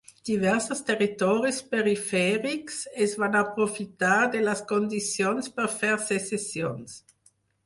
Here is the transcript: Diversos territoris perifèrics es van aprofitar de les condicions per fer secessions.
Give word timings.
Diversos 0.27 0.79
territoris 0.85 1.59
perifèrics 1.73 2.79
es 3.07 3.13
van 3.25 3.37
aprofitar 3.43 4.17
de 4.37 4.43
les 4.47 4.65
condicions 4.73 5.53
per 5.61 5.69
fer 5.77 5.95
secessions. 6.09 6.99